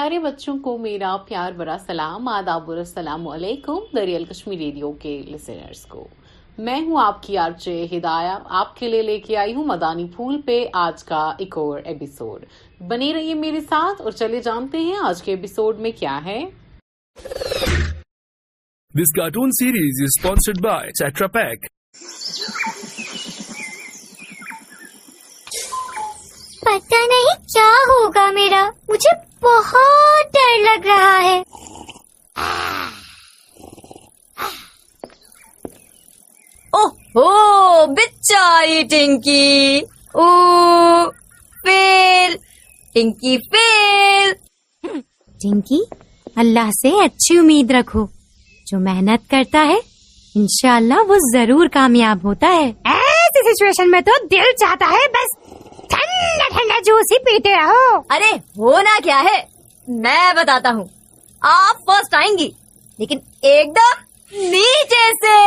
پیارے 0.00 0.18
بچوں 0.18 0.56
کو 0.58 0.76
میرا 0.78 1.16
پیار 1.28 1.52
برا 1.52 1.76
سلام 1.86 2.28
آداب 2.28 2.68
السلام 2.70 3.28
علیکم 3.28 3.78
دریال 3.96 4.24
کشمیر 4.24 4.58
ریڈیو 4.58 4.92
کے 4.92 5.22
لسنرز 5.22 5.86
کو۔ 5.86 6.08
میں 6.58 6.80
ہوں 6.80 7.00
آپ 7.02 7.22
کی 7.22 7.36
آرچے 7.38 7.86
ہدایہ 7.92 8.38
آپ 8.44 8.76
کے 8.76 8.88
لیے 8.88 9.02
لے 9.02 9.18
کے 9.20 9.36
آئی 9.36 9.54
ہوں 9.54 9.64
مدانی 9.64 10.06
پھول 10.16 10.40
پہ 10.42 10.64
آج 10.74 11.04
کا 11.04 11.20
ایک 11.38 11.58
اور 11.58 11.80
ایپیسوڈ 11.84 12.44
بنے 12.88 13.12
رہیے 13.14 13.34
میرے 13.34 13.60
ساتھ 13.60 14.02
اور 14.02 14.12
چلے 14.12 14.40
جانتے 14.40 14.78
ہیں 14.78 14.96
آج 15.02 15.22
کے 15.22 15.32
ایپیسوڈ 15.32 15.80
میں 15.80 15.90
کیا 15.90 16.18
ہے۔ 16.24 16.38
This 18.94 19.12
cartoon 19.20 19.52
series 19.60 20.02
is 20.06 20.18
sponsored 20.20 20.64
by 20.70 20.80
Tetra 21.02 21.30
Pak. 21.36 21.68
پتا 26.60 26.98
نہیں 27.06 27.28
کیا 27.44 27.69
ٹنکی 38.90 39.80
او 40.14 40.24
فیل 41.64 42.36
ٹنکی 42.94 43.36
فیل 43.50 44.32
ٹنکی 45.40 45.82
اللہ 46.36 46.70
سے 46.82 46.88
اچھی 47.04 47.38
امید 47.38 47.70
رکھو۔ 47.70 48.06
جو 48.66 48.78
محنت 48.78 49.30
کرتا 49.30 49.64
ہے 49.68 49.76
انشاءاللہ 50.34 51.00
وہ 51.08 51.16
ضرور 51.32 51.66
کامیاب 51.72 52.18
ہوتا 52.24 52.46
ہے۔ 52.46 52.72
ایسی 52.84 53.42
سچویشن 53.48 53.90
میں 53.90 54.00
تو 54.00 54.10
دل 54.30 54.52
چاہتا 54.60 54.86
ہے 54.90 55.08
بس 55.08 55.36
ٹھنڈا 55.88 56.48
ٹھنڈا 56.48 56.78
جوس 56.86 57.12
ہی 57.12 57.18
پیتے 57.24 57.54
رہو۔ 57.56 57.96
ارے 58.10 58.30
ہونا 58.56 58.98
کیا 59.04 59.22
ہے؟ 59.24 59.42
میں 59.88 60.32
بتاتا 60.32 60.68
ہوں۔ 60.68 60.84
آپ 61.40 61.76
فرسٹ 61.86 62.14
آئیں 62.14 62.38
گی 62.38 62.50
لیکن 62.98 63.18
ایک 63.42 63.66
دم 63.66 64.10
نیچے 64.32 65.04
سے 65.22 65.38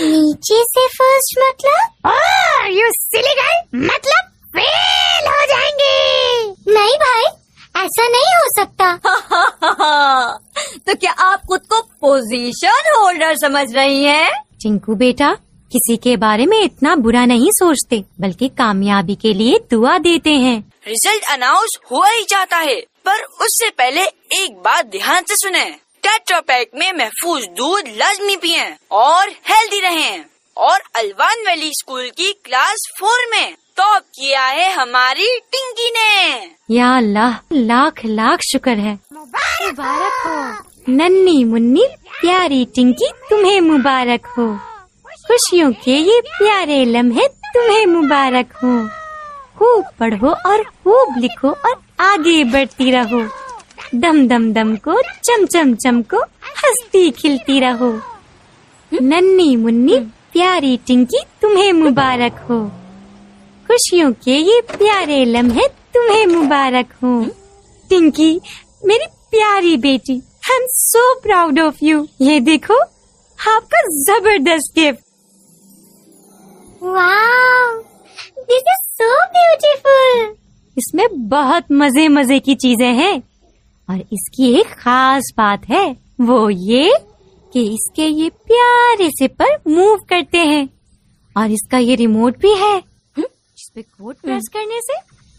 نیچے 0.00 0.58
سے 0.64 0.86
فرسٹ 0.96 1.38
مطلب 1.38 2.08
یو 2.72 2.88
سلی 2.94 3.34
گئی 3.38 3.86
مطلب 3.86 4.28
فیل 4.52 5.26
ہو 5.26 5.40
جائیں 5.48 5.72
گے 5.80 5.96
نہیں 6.72 6.96
بھائی 6.98 7.24
ایسا 7.74 8.08
نہیں 8.08 8.36
ہو 8.36 8.57
سکتا۔ 8.68 8.96
تو 10.84 10.92
کیا 11.00 11.12
آپ 11.16 11.42
خود 11.42 11.60
کو 11.60 11.82
پوزیشن 11.82 13.00
ہولڈر 13.00 13.34
سمجھ 13.34 13.74
رہی 13.74 14.06
ہیں؟ 14.06 14.28
ٹنکو 14.64 14.94
بیٹا 14.94 15.32
کسی 15.68 15.96
کے 15.96 16.16
بارے 16.16 16.46
میں 16.46 16.58
اتنا 16.58 16.94
برا 16.94 17.24
نہیں 17.24 17.50
سوچتے 17.50 18.00
بلکہ 18.18 18.48
کامیابی 18.56 19.14
کے 19.14 19.32
لیے 19.32 19.54
دعا 19.72 19.98
دیتے 19.98 20.30
ہیں۔ 20.30 20.60
ریزلٹ 20.86 21.30
اناؤنس 21.30 21.78
ہوا 21.90 22.08
ہی 22.18 22.24
جاتا 22.28 22.64
ہے 22.66 22.80
پر 23.04 23.16
اس 23.40 23.58
سے 23.58 23.70
پہلے 23.76 24.00
ایک 24.30 24.58
بات 24.58 24.92
دھیان 24.92 25.22
سے 25.28 25.34
سنیں۔ 25.36 25.70
ٹیٹرا 26.00 26.40
پیک 26.40 26.68
میں 26.72 26.92
محفوظ 26.92 27.42
دودھ 27.42 27.90
لازمی 27.90 28.36
پیئیں 28.36 28.70
اور 28.88 29.28
ہیلدی 29.28 29.80
رہیں۔ 29.82 30.18
اور 30.54 30.80
الوان 30.94 31.46
ویلی 31.46 31.66
اسکول 31.66 32.10
کی 32.16 32.32
کلاس 32.44 32.98
فور 33.00 33.18
میں 33.30 33.50
ٹاپ 33.78 34.12
کیا 34.12 34.50
ہے 34.52 34.68
ہماری 34.70 35.26
ٹنکی 35.50 35.90
نے؟ 35.90 36.46
یا 36.68 36.96
اللہ 36.96 37.34
لاکھ 37.50 38.06
لاکھ 38.06 38.42
شکر 38.52 38.76
ہے۔ 38.76 38.94
مبارک 39.10 40.26
ہو۔ 40.26 40.40
ننی 40.88 41.44
منی 41.44 41.82
پیاری 42.22 42.64
ٹنکی 42.74 43.06
تمہیں 43.30 43.60
مبارک 43.60 44.26
ہو۔ 44.38 44.54
خوشیوں 45.04 45.72
کے 45.84 45.90
یہ 45.90 46.20
پیارے 46.38 46.84
لمحے 46.84 47.28
تمہیں 47.28 47.86
مبارک 47.86 48.58
ہو۔ 48.62 48.78
خوب 49.54 49.84
پڑھو 49.98 50.28
اور 50.44 50.58
خوب 50.58 51.16
لکھو 51.16 51.48
اور 51.48 51.76
آگے 51.98 52.44
بڑھتی 52.44 52.92
رہو۔ 52.92 53.20
دم 53.92 54.26
دم 54.26 54.52
دم 54.52 54.76
کو 54.76 55.00
چم 55.22 55.46
چم 55.46 55.74
چم 55.74 56.02
کو 56.02 56.16
ہستی 56.52 57.10
کھلتی 57.10 57.60
رہو۔ 57.60 57.96
ننی 58.92 59.56
منی 59.56 59.98
پیاری 60.32 60.76
ٹنکی 60.84 61.18
تمہیں 61.40 61.72
مبارک 61.72 62.50
ہو۔ 62.50 62.68
خوشیوں 63.78 64.10
کے 64.24 64.32
یہ 64.32 64.60
پیارے 64.78 65.24
لمحے 65.24 65.68
تمہیں 65.92 66.26
مبارک 66.26 66.92
ہوں۔ 67.02 67.24
ٹنکی 67.88 68.38
میری 68.82 69.06
پیاری 69.30 69.76
بیٹی 69.76 70.12
I 70.12 70.20
am 70.50 70.66
so 70.72 71.20
proud 71.20 71.58
of 71.58 71.82
you 71.82 72.02
یہ 72.20 72.40
دیکھو 72.40 72.74
آپ 73.56 73.70
کا 73.70 73.78
زبردست 74.06 74.78
گفٹ 74.78 75.04
دس 78.36 78.66
از 78.66 78.98
سو 78.98 79.14
بیوٹیفل 79.34 80.32
اس 80.76 80.94
میں 80.94 81.08
بہت 81.08 81.70
مزے 81.70 82.08
مزے 82.08 82.38
کی 82.38 82.54
چیزیں 82.54 82.92
ہیں۔ 82.92 83.18
اور 83.88 83.98
اس 83.98 84.30
کی 84.36 84.54
ایک 84.54 84.76
خاص 84.76 85.32
بات 85.36 85.70
ہے 85.70 85.92
وہ 86.18 86.54
یہ 86.54 86.90
کہ 87.52 87.68
اس 87.72 87.92
کے 87.92 88.04
یہ 88.04 88.30
پیارے 88.44 89.08
سے 89.08 89.28
پر 89.28 89.68
موو 89.68 89.96
کرتے 89.96 90.38
ہیں۔ 90.38 90.66
اور 91.34 91.48
اس 91.48 91.68
کا 91.68 91.78
یہ 91.78 91.96
ریموٹ 91.96 92.38
بھی 92.38 92.52
ہے۔ 92.60 92.87
پہ 93.78 93.82
کوڈ 93.82 94.14
پریس 94.22 94.50
کرنے 94.50 94.80
سے؟ 94.80 94.92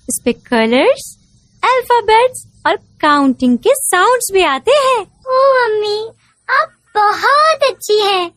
اس 0.08 0.24
پہ 0.24 0.32
کلرس 0.50 1.18
الفابیٹس 1.62 2.46
اور 2.64 2.76
کاؤنٹنگ 2.98 3.58
کے 3.58 3.70
ساؤنڈس 3.92 4.32
بھی 4.32 4.44
آتے 4.44 4.72
ہیں۔ 4.72 5.06
او 5.26 5.40
امی 5.66 6.08
آپ 6.48 6.98
بہت 6.98 7.64
اچھی 7.64 8.02
ہیں۔ 8.02 8.30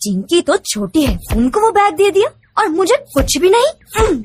چنکی 0.00 0.42
تو 0.42 0.56
چھوٹی 0.56 1.08
ہے 1.08 1.16
ان 1.34 1.50
کو 1.50 1.60
وہ 1.66 1.70
بیگ 1.70 1.96
دے 1.96 2.10
دیا 2.10 2.28
اور 2.54 2.66
مجھے 2.66 3.04
کچھ 3.14 3.38
بھی 3.38 3.48
نہیں۔ 3.48 4.22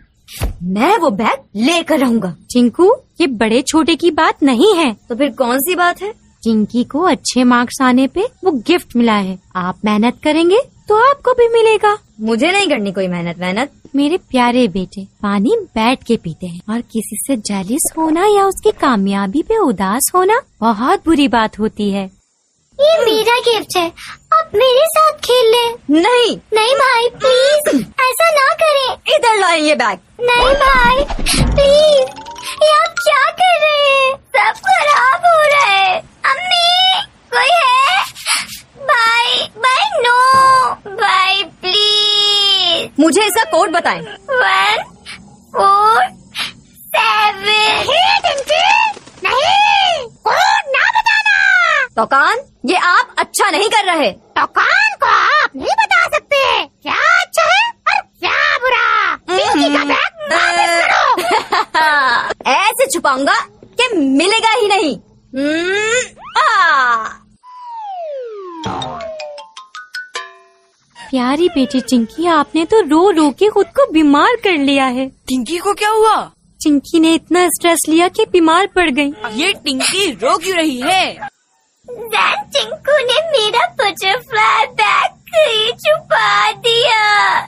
میں 0.61 0.97
وہ 1.01 1.09
بیگ 1.09 1.57
لے 1.57 1.83
کر 1.87 1.97
رہوں 2.01 2.21
گا۔ 2.23 2.33
چنکو 2.49 2.95
یہ 3.19 3.27
بڑے 3.27 3.61
چھوٹے 3.61 3.95
کی 3.95 4.11
بات 4.11 4.43
نہیں 4.43 4.77
ہے۔ 4.77 4.91
تو 5.07 5.15
پھر 5.15 5.27
کون 5.37 5.59
سی 5.59 5.75
بات 5.75 6.01
ہے؟ 6.01 6.11
چنکی 6.41 6.83
کو 6.83 7.05
اچھے 7.05 7.43
مارکس 7.43 7.81
آنے 7.81 8.07
پہ 8.07 8.19
وہ 8.43 8.51
گفٹ 8.51 8.95
ملا 8.95 9.23
ہے۔ 9.23 9.35
آپ 9.53 9.75
محنت 9.83 10.23
کریں 10.23 10.49
گے۔ 10.49 10.76
تو 10.87 10.95
آپ 10.95 11.23
کو 11.23 11.33
بھی 11.33 11.47
ملے 11.47 11.77
گا۔ 11.83 11.95
مجھے 12.19 12.51
نہیں 12.51 12.65
کرنی 12.65 12.91
کوئی 12.91 13.07
محنت 13.07 13.39
محنت۔ 13.39 13.87
میرے 13.93 14.17
پیارے 14.17 14.67
بیٹے 14.67 15.01
پانی 15.21 15.49
بیٹھ 15.75 16.05
کے 16.05 16.17
پیتے 16.17 16.47
ہیں۔ 16.47 16.59
اور 16.67 16.79
کسی 16.79 17.15
سے 17.27 17.35
جیلس 17.35 17.97
ہونا 17.97 18.21
یا 18.35 18.45
اس 18.45 18.61
کی 18.63 18.71
کامیابی 18.79 19.43
پہ 19.43 19.53
اداس 19.57 20.15
ہونا 20.15 20.63
بہت 20.63 21.07
بری 21.07 21.27
بات 21.27 21.59
ہوتی 21.59 21.93
ہے۔ 21.93 22.07
یہ 22.79 23.05
میرا 23.05 23.49
گفٹ 23.49 23.77
ہے۔ 23.77 23.89
آپ 24.31 24.55
میرے 24.55 24.85
ساتھ 24.85 25.21
کھیل 25.23 25.51
لیں۔ 25.51 26.01
نہیں۔ 26.01 26.35
نہیں 26.51 26.75
بھائی 26.75 27.09
پلیز 27.09 27.83
ایسا 27.97 28.29
نہ 28.29 28.53
کریں۔ 28.53 29.15
ادھر 29.15 29.39
لائیں 29.39 29.63
یہ 29.63 29.75
بیگ۔ 29.75 30.21
نہیں 30.21 30.53
بھائی 30.53 31.05
پلیز 31.35 32.05
یہ 32.61 32.73
آپ 32.81 32.95
کیا 32.95 33.31
کر 33.31 33.59
رہے 33.61 33.93
ہیں 33.93 34.11
سب 34.11 34.63
خراب 34.63 35.19
ہو 35.19 35.41
رہا 35.41 35.77
ہے 35.77 35.99
امی 36.23 37.01
کوئی 37.29 37.49
ہے 37.49 38.03
بھائی 38.75 39.47
بھائی 39.55 40.01
نو 40.01 40.73
بھائی 40.95 41.43
پلیز 41.61 42.87
مجھے 42.97 43.21
اس 43.21 43.26
کا 43.37 43.51
کوڈ 43.51 43.69
بتائیں۔ 43.69 44.01
One 44.27 44.77
four 45.51 46.01
seven. 48.47 48.99
نہیں! 49.21 50.07
کوڈ 50.23 50.67
نہ 50.67 50.69
بتانا! 50.69 51.37
تو 51.95 52.05
کان 52.05 52.37
یہ 52.63 52.77
آپ 52.81 53.05
اچھا 53.17 53.49
نہیں 53.49 53.63
کر 53.63 53.85
رہے۔ 53.85 54.11
تو 54.11 54.33
کان 54.33 54.99
کو 54.99 55.05
آپ 55.05 55.55
نہیں 55.55 55.65
بتا 55.65 56.15
سکتے۔ 56.15 56.65
کیا 56.83 56.91
اچھا 56.91 57.43
ہے 57.43 57.69
اور 57.69 58.03
کیا 58.19 58.57
برا۔ 58.61 59.15
ایسے 62.45 62.89
چھپاؤں 62.89 63.27
گا 63.27 63.35
کہ 63.61 63.93
ملے 63.93 64.37
گا 64.37 64.61
ہی 64.61 64.67
نہیں۔ 64.67 65.07
پیاری 71.11 71.47
بیٹی 71.55 71.79
چنکی 71.79 72.27
آپ 72.27 72.55
نے 72.55 72.65
تو 72.65 72.81
رو 72.81 73.11
رو 73.13 73.31
کے 73.31 73.49
خود 73.49 73.65
کو 73.65 73.91
بیمار 73.91 74.43
کر 74.43 74.51
لیا 74.51 74.93
ہے۔ 74.93 75.09
ٹنکی 75.27 75.57
کو 75.57 75.73
کیا 75.73 75.89
ہوا؟ 75.89 76.29
چنکی 76.59 76.99
نے 76.99 77.15
اتنا 77.15 77.39
اسٹریس 77.39 77.89
لیا 77.89 78.07
کہ 78.15 78.25
بیمار 78.31 78.65
پڑ 78.73 78.89
گئی۔ 78.97 79.11
یہ 79.31 79.51
ٹنکی 79.63 80.13
رو 80.21 80.37
کیوں 80.37 80.55
رہی 80.55 80.83
ہے؟ 80.83 81.15
چنکو 82.53 82.97
نے 82.97 83.29
میرا 83.31 83.67
بٹر 83.75 84.19
فلائی 84.29 84.67
بیگ 84.67 85.69
چھپا 85.77 86.51
دیا۔ 86.63 87.39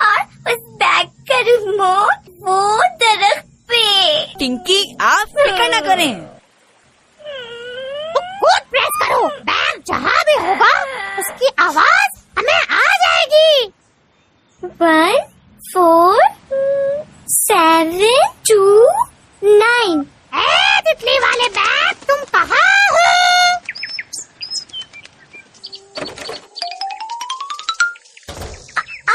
اور 0.00 0.20
اس 0.46 0.68
بیگ 0.68 1.06
کا 1.28 1.38
ریموٹ 1.38 2.30
وہ 2.40 2.78
درخت 3.00 3.68
پہ۔ 3.68 4.24
ٹنکی 4.38 4.82
آپ 4.98 5.30
فکر 5.30 5.68
نہ 5.70 5.86
کریں۔ 5.86 6.14
کوٹ 8.14 8.70
پریس 8.70 9.08
کرو 9.08 9.28
بیگ 9.28 9.80
جہاں 9.86 10.24
بھی 10.24 10.48
ہوگا 10.48 10.78
اس 11.18 11.40
کی 11.40 11.46
آواز 11.56 12.09
ہمیں 12.50 12.76
آ 12.76 12.96
جائے 13.02 13.24
گی. 13.32 13.70
One 14.62 15.16
four 15.72 16.18
seven 17.34 18.20
two 18.48 18.62
nine 19.42 20.02
تتلی 20.84 21.18
والے 21.22 21.48
بیگ 21.54 22.04
تم 22.06 22.24
کہاں 22.32 22.70
ہو؟ 22.94 23.08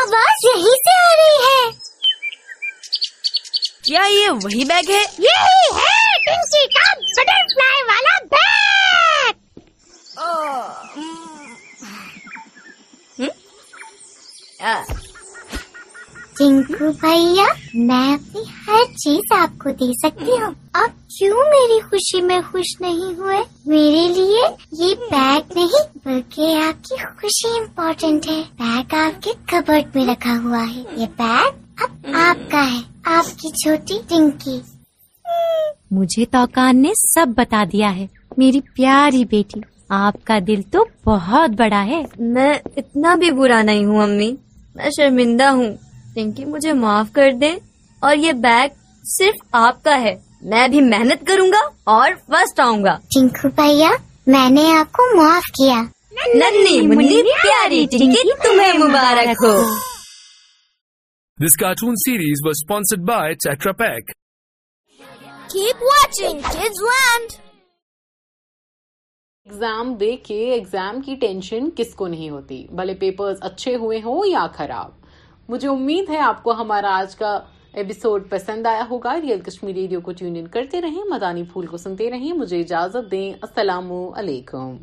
آواز 0.01 0.45
یہیں 0.45 0.77
سے 0.85 0.93
آ 1.01 1.13
رہی 1.15 1.37
ہے. 1.45 1.63
یہ 3.89 4.29
وہی 4.43 4.63
بیگ 4.69 4.89
ہے؟ 4.91 5.03
یہی 5.19 5.65
ہے 5.77 5.95
ٹنکی 6.25 6.65
کا 6.75 6.85
بٹر 6.99 7.41
فلائی 7.53 7.81
والا 7.89 8.15
بیگ 8.31 8.43
ٹنکو 16.37 16.91
بھیا 16.91 17.45
میں 17.75 18.13
اپنی 18.13 18.41
ہر 18.67 18.83
چیز 18.95 19.31
آپ 19.31 19.57
کو 19.59 19.69
دے 19.71 19.91
سکتی 20.01 20.31
ہوں 20.31 20.53
آپ 20.73 20.97
کیوں 21.09 21.43
میری 21.49 21.79
خوشی 21.81 22.21
میں 22.21 22.39
خوش 22.51 22.75
نہیں 22.81 23.13
ہوئے 23.19 23.37
میرے 23.65 24.07
لیے 24.07 24.47
یہ 24.71 24.95
بیگ 25.11 25.53
نہیں 25.55 25.97
بلکہ 26.05 26.61
آپ 26.63 26.83
کی 26.83 26.95
خوشی 27.17 27.57
امپورٹنٹ 27.59 28.27
ہے 28.27 28.41
بیگ 28.57 28.95
آپ 28.95 29.23
کے 29.23 29.31
کبرٹ 29.45 29.95
میں 29.95 30.05
رکھا 30.05 30.37
ہوا 30.43 30.63
ہے 30.75 30.83
یہ 30.97 31.05
بیگ 31.17 31.83
اب 31.83 32.07
آپ 32.15 32.51
کا 32.51 32.65
ہے 32.71 32.79
آپ 33.17 33.37
کی 33.39 33.49
چھوٹی 33.63 33.99
ٹنکی 34.07 34.59
مجھے 35.91 36.25
توکان 36.25 36.81
نے 36.81 36.91
سب 36.95 37.33
بتا 37.37 37.63
دیا 37.73 37.95
ہے 37.95 38.05
میری 38.37 38.59
پیاری 38.75 39.25
بیٹی 39.25 39.59
آپ 39.89 40.25
کا 40.25 40.37
دل 40.47 40.61
تو 40.71 40.85
بہت 41.05 41.49
بڑا 41.49 41.83
ہے 41.85 42.01
میں 42.19 42.53
اتنا 42.77 43.15
بھی 43.15 43.31
برا 43.31 43.61
نہیں 43.61 43.85
ہوں 43.85 44.01
امی 44.01 44.35
میں 44.75 44.89
شرمندہ 44.89 45.43
ہوں۔ 45.43 45.77
ٹنکی 46.15 46.45
مجھے 46.45 46.73
معاف 46.73 47.07
کر 47.13 47.31
دے 47.41 47.55
اور 47.99 48.15
یہ 48.15 48.31
بیگ 48.31 48.67
صرف 49.03 49.47
آپ 49.51 49.83
کا 49.83 50.01
ہے۔ 50.01 50.15
میں 50.41 50.67
بھی 50.67 50.81
محنت 50.81 51.27
کروں 51.27 51.47
گا 51.47 51.69
اور 51.83 52.11
فرسٹ 52.27 52.59
آؤں 52.59 52.83
گا۔ 52.83 52.97
ٹنکو 52.97 53.47
بھیا 53.47 53.89
میں 54.27 54.49
نے 54.49 54.77
آپ 54.77 54.91
کو 54.91 55.17
معاف 55.17 55.43
کیا۔ 55.43 55.83
ننی 56.35 56.81
منی 56.81 57.23
پیاری 57.23 57.85
ٹنکی 57.91 58.47
تمہیں 58.47 58.73
مبارک 58.73 59.43
ہو۔ 59.43 59.55
This 61.41 61.65
cartoon 61.65 61.93
series 62.09 62.37
was 62.47 62.57
sponsored 62.65 63.15
by 63.15 63.29
Tetra 63.29 63.73
Pak. 63.73 64.11
Keep 65.55 65.79
watching 65.81 66.51
Kids 66.51 66.83
Land. 66.83 67.44
Exam 69.45 69.93
دے 69.93 70.15
کے 70.17 70.51
ایگزام 70.53 71.01
کی 71.01 71.15
ٹینشن 71.15 71.69
کس 71.75 71.95
کو 71.95 72.07
نہیں 72.07 72.29
ہوتی؟ 72.29 72.67
بھلے 72.71 72.93
پیپرز 72.93 73.37
اچھے 73.41 73.75
ہوئے 73.75 74.01
ہوں 74.05 74.25
یا 74.25 74.47
خراب؟ 74.53 74.91
مجھے 75.49 75.67
امید 75.67 76.09
ہے 76.09 76.17
آپ 76.17 76.43
کو 76.43 76.51
ہمارا 76.51 76.97
آج 76.97 77.15
کا 77.15 77.39
ایپیسوڈ 77.73 78.29
پسند 78.29 78.67
آیا 78.67 78.83
ہوگا۔ 78.89 79.21
ریئل 79.21 79.41
کشمیر 79.41 79.75
ریڈیو 79.75 80.01
کو 80.01 80.11
ٹیون 80.11 80.35
ان 80.35 80.47
کرتے 80.47 80.81
رہیں، 80.81 81.03
مدانی 81.09 81.43
پھول 81.43 81.65
کو 81.65 81.77
سنتے 81.77 82.11
رہیں۔ 82.11 82.33
مجھے 82.33 82.59
اجازت 82.59 83.11
دیں۔ 83.11 83.33
السلام 83.41 83.91
علیکم۔ 83.91 84.77